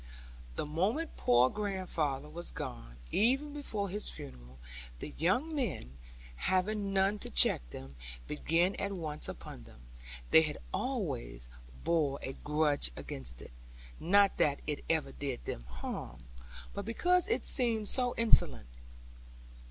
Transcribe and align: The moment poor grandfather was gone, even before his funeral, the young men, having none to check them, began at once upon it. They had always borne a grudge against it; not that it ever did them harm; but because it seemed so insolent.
The 0.55 0.65
moment 0.65 1.15
poor 1.15 1.47
grandfather 1.51 2.27
was 2.27 2.49
gone, 2.49 2.95
even 3.11 3.53
before 3.53 3.87
his 3.87 4.09
funeral, 4.09 4.57
the 4.97 5.13
young 5.15 5.53
men, 5.55 5.99
having 6.37 6.91
none 6.91 7.19
to 7.19 7.29
check 7.29 7.69
them, 7.69 7.95
began 8.27 8.73
at 8.77 8.93
once 8.93 9.29
upon 9.29 9.63
it. 9.67 9.75
They 10.31 10.41
had 10.41 10.57
always 10.73 11.47
borne 11.83 12.17
a 12.23 12.33
grudge 12.33 12.89
against 12.95 13.43
it; 13.43 13.51
not 13.99 14.37
that 14.37 14.61
it 14.65 14.83
ever 14.89 15.11
did 15.11 15.45
them 15.45 15.65
harm; 15.65 16.17
but 16.73 16.83
because 16.83 17.29
it 17.29 17.45
seemed 17.45 17.87
so 17.87 18.15
insolent. 18.17 18.69